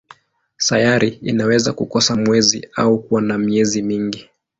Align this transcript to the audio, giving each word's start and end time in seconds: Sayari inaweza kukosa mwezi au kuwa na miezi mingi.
Sayari 0.57 1.07
inaweza 1.09 1.73
kukosa 1.73 2.15
mwezi 2.15 2.69
au 2.75 2.99
kuwa 2.99 3.21
na 3.21 3.37
miezi 3.37 3.81
mingi. 3.81 4.29